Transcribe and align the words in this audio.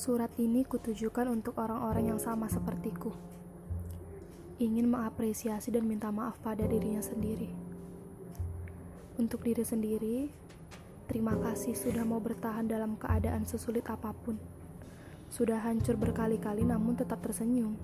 Surat 0.00 0.32
ini 0.40 0.64
kutujukan 0.64 1.28
untuk 1.28 1.60
orang-orang 1.60 2.08
yang 2.08 2.16
sama 2.16 2.48
sepertiku. 2.48 3.12
Ingin 4.56 4.88
mengapresiasi 4.88 5.68
dan 5.68 5.84
minta 5.84 6.08
maaf 6.08 6.40
pada 6.40 6.64
dirinya 6.64 7.04
sendiri. 7.04 7.52
Untuk 9.20 9.44
diri 9.44 9.60
sendiri, 9.60 10.32
terima 11.04 11.36
kasih 11.36 11.76
sudah 11.76 12.00
mau 12.08 12.16
bertahan 12.16 12.64
dalam 12.64 12.96
keadaan 12.96 13.44
sesulit 13.44 13.84
apa 13.92 14.16
pun. 14.16 14.40
Sudah 15.28 15.60
hancur 15.60 16.00
berkali-kali 16.00 16.64
namun 16.64 16.96
tetap 16.96 17.20
tersenyum. 17.20 17.76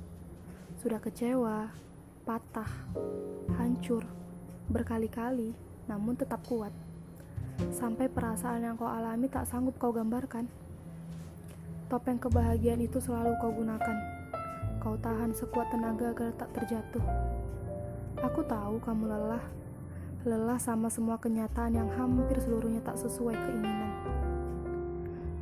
Sudah 0.80 1.04
kecewa, 1.04 1.68
patah, 2.24 2.72
hancur, 3.60 4.08
berkali-kali 4.72 5.52
namun 5.84 6.16
tetap 6.16 6.40
kuat. 6.48 6.72
Sampai 7.76 8.08
perasaan 8.08 8.64
yang 8.64 8.80
kau 8.80 8.88
alami 8.88 9.28
tak 9.28 9.44
sanggup 9.44 9.76
kau 9.76 9.92
gambarkan. 9.92 10.64
Topeng 11.86 12.18
kebahagiaan 12.18 12.82
itu 12.82 12.98
selalu 12.98 13.38
kau 13.38 13.54
gunakan. 13.54 13.96
Kau 14.82 14.98
tahan 14.98 15.30
sekuat 15.30 15.70
tenaga 15.70 16.10
agar 16.10 16.34
tak 16.34 16.50
terjatuh. 16.58 17.04
Aku 18.26 18.42
tahu 18.42 18.82
kamu 18.82 19.06
lelah. 19.06 19.44
Lelah 20.26 20.58
sama 20.58 20.90
semua 20.90 21.14
kenyataan 21.14 21.78
yang 21.78 21.86
hampir 21.94 22.42
seluruhnya 22.42 22.82
tak 22.82 22.98
sesuai 22.98 23.38
keinginan. 23.38 23.94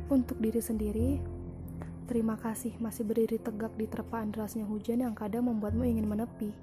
Untuk 0.05 0.37
diri 0.37 0.61
sendiri, 0.61 1.09
terima 2.05 2.37
kasih 2.37 2.77
masih 2.77 3.09
berdiri 3.09 3.41
tegak 3.41 3.73
di 3.73 3.89
terpaan 3.89 4.29
derasnya 4.29 4.69
hujan 4.69 5.01
yang 5.01 5.17
kadang 5.17 5.49
membuatmu 5.49 5.81
ingin 5.81 6.05
menepi. 6.05 6.53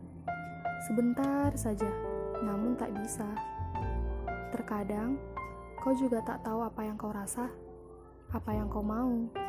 Sebentar 0.87 1.51
saja, 1.59 1.91
namun 2.39 2.79
tak 2.79 2.95
bisa. 3.03 3.27
Terkadang, 4.55 5.19
kau 5.83 5.91
juga 5.91 6.23
tak 6.23 6.47
tahu 6.47 6.63
apa 6.63 6.87
yang 6.87 6.95
kau 6.95 7.11
rasa, 7.11 7.51
apa 8.31 8.51
yang 8.55 8.71
kau 8.71 8.87
mau 8.87 9.42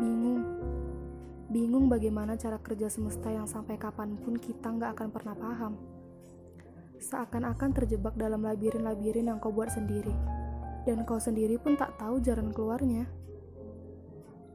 bingung. 0.00 0.42
Bingung 1.52 1.92
bagaimana 1.92 2.40
cara 2.40 2.56
kerja 2.56 2.88
semesta 2.88 3.28
yang 3.28 3.44
sampai 3.44 3.76
kapan 3.76 4.16
pun 4.16 4.40
kita 4.40 4.72
nggak 4.72 4.96
akan 4.96 5.08
pernah 5.12 5.36
paham. 5.36 5.76
Seakan-akan 6.96 7.70
terjebak 7.76 8.16
dalam 8.16 8.40
labirin-labirin 8.40 9.28
yang 9.28 9.36
kau 9.36 9.52
buat 9.52 9.68
sendiri. 9.68 10.12
Dan 10.88 11.04
kau 11.04 11.20
sendiri 11.20 11.60
pun 11.60 11.76
tak 11.76 12.00
tahu 12.00 12.16
jalan 12.24 12.48
keluarnya. 12.48 13.04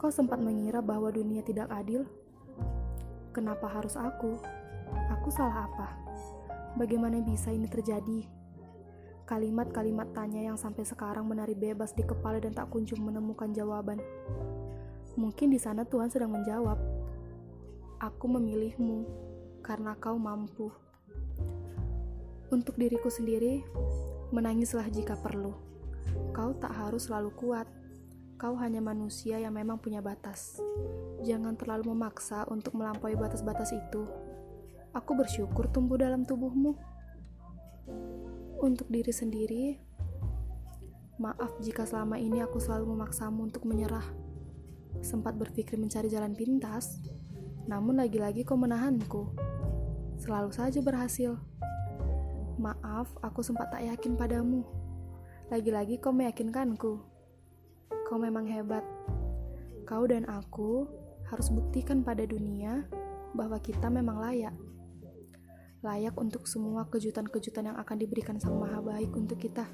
Kau 0.01 0.09
sempat 0.09 0.41
mengira 0.41 0.81
bahwa 0.81 1.13
dunia 1.13 1.45
tidak 1.45 1.69
adil. 1.69 2.09
Kenapa 3.29 3.69
harus 3.69 3.93
aku? 3.93 4.41
Aku 5.19 5.29
salah 5.29 5.69
apa? 5.69 5.87
Bagaimana 6.73 7.21
bisa 7.21 7.53
ini 7.53 7.69
terjadi? 7.69 8.25
Kalimat-kalimat 9.25 10.13
tanya 10.13 10.41
yang 10.41 10.57
sampai 10.57 10.85
sekarang 10.85 11.25
menari 11.25 11.57
bebas 11.57 11.93
di 11.97 12.05
kepala 12.05 12.37
dan 12.37 12.53
tak 12.53 12.69
kunjung 12.69 13.01
menemukan 13.01 13.49
jawaban. 13.51 13.97
Mungkin 15.15 15.47
di 15.51 15.59
sana 15.59 15.87
Tuhan 15.87 16.11
sedang 16.11 16.35
menjawab, 16.35 16.75
"Aku 18.03 18.27
memilihmu 18.27 19.07
karena 19.63 19.95
kau 19.95 20.19
mampu." 20.19 20.67
Untuk 22.51 22.75
diriku 22.75 23.07
sendiri, 23.07 23.63
menangislah 24.35 24.85
jika 24.91 25.15
perlu. 25.15 25.55
Kau 26.35 26.51
tak 26.59 26.75
harus 26.75 27.07
selalu 27.07 27.31
kuat. 27.33 27.67
Kau 28.35 28.59
hanya 28.59 28.83
manusia 28.83 29.39
yang 29.39 29.55
memang 29.55 29.79
punya 29.79 30.03
batas. 30.03 30.59
Jangan 31.23 31.55
terlalu 31.55 31.95
memaksa 31.95 32.43
untuk 32.51 32.75
melampaui 32.75 33.15
batas-batas 33.15 33.71
itu. 33.71 34.03
Aku 34.91 35.15
bersyukur 35.15 35.71
tumbuh 35.71 35.95
dalam 35.95 36.27
tubuhmu. 36.27 36.75
Untuk 38.59 38.91
diri 38.91 39.15
sendiri, 39.15 39.65
maaf 41.15 41.55
jika 41.63 41.87
selama 41.87 42.19
ini 42.19 42.43
aku 42.43 42.59
selalu 42.59 42.91
memaksamu 42.91 43.47
untuk 43.47 43.63
menyerah 43.63 44.03
sempat 45.01 45.35
berpikir 45.35 45.75
mencari 45.75 46.07
jalan 46.07 46.37
pintas, 46.37 47.01
namun 47.65 47.97
lagi-lagi 47.97 48.45
kau 48.45 48.55
menahanku. 48.59 49.33
Selalu 50.21 50.53
saja 50.53 50.79
berhasil. 50.79 51.35
Maaf, 52.55 53.11
aku 53.19 53.43
sempat 53.43 53.73
tak 53.73 53.83
yakin 53.83 54.15
padamu. 54.15 54.63
Lagi-lagi 55.51 55.99
kau 55.99 56.15
meyakinkanku. 56.15 56.93
Kau 58.05 58.17
memang 58.21 58.47
hebat. 58.47 58.85
Kau 59.83 60.05
dan 60.07 60.29
aku 60.29 60.87
harus 61.29 61.49
buktikan 61.49 62.05
pada 62.05 62.23
dunia 62.23 62.85
bahwa 63.33 63.57
kita 63.59 63.89
memang 63.89 64.21
layak. 64.21 64.55
Layak 65.85 66.17
untuk 66.17 66.49
semua 66.49 66.89
kejutan-kejutan 66.89 67.73
yang 67.73 67.77
akan 67.77 67.97
diberikan 68.01 68.41
Sang 68.41 68.57
Maha 68.57 68.81
Baik 68.81 69.13
untuk 69.13 69.37
kita. 69.37 69.65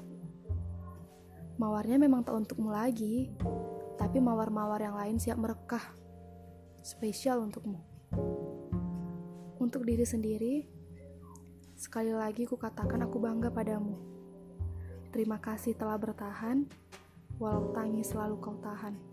Mawarnya 1.56 1.96
memang 1.96 2.24
tak 2.24 2.36
untukmu 2.36 2.72
lagi, 2.72 3.32
tapi 4.00 4.18
mawar-mawar 4.22 4.80
yang 4.80 4.96
lain 4.96 5.16
siap 5.20 5.36
merekah. 5.36 5.82
Spesial 6.82 7.42
untukmu. 7.42 7.78
Untuk 9.62 9.86
diri 9.86 10.02
sendiri, 10.02 10.54
sekali 11.78 12.10
lagi 12.10 12.48
ku 12.48 12.58
katakan 12.58 13.06
aku 13.06 13.22
bangga 13.22 13.52
padamu. 13.54 13.94
Terima 15.12 15.38
kasih 15.38 15.76
telah 15.76 16.00
bertahan, 16.00 16.66
walau 17.36 17.70
tangis 17.76 18.10
selalu 18.10 18.40
kau 18.40 18.56
tahan. 18.58 19.11